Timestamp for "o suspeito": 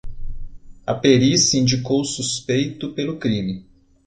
2.01-2.91